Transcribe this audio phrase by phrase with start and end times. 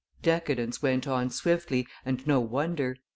[0.23, 2.97] Decadence went on swiftly, and no wonder.